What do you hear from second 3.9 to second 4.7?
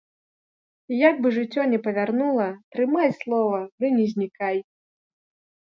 не знікай!